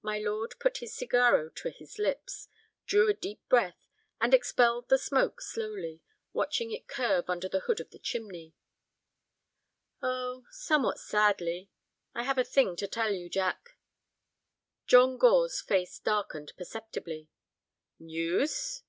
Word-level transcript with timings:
My 0.00 0.20
lord 0.20 0.54
put 0.60 0.76
his 0.78 0.96
cigarro 0.96 1.50
to 1.56 1.70
his 1.70 1.98
lips, 1.98 2.46
drew 2.86 3.10
a 3.10 3.14
deep 3.14 3.40
breath, 3.48 3.88
and 4.20 4.32
expelled 4.32 4.88
the 4.88 4.96
smoke 4.96 5.40
slowly, 5.40 6.02
watching 6.32 6.70
it 6.70 6.86
curve 6.86 7.28
under 7.28 7.48
the 7.48 7.58
hood 7.58 7.80
of 7.80 7.90
the 7.90 7.98
chimney. 7.98 8.54
"Oh, 10.00 10.44
somewhat 10.52 11.00
sadly. 11.00 11.68
I 12.14 12.22
have 12.22 12.38
a 12.38 12.44
thing 12.44 12.76
to 12.76 12.86
tell 12.86 13.12
you, 13.12 13.28
Jack." 13.28 13.76
John 14.86 15.18
Gore's 15.18 15.60
face 15.60 15.98
darkened 15.98 16.52
perceptibly. 16.56 17.28
"News?" 17.98 18.84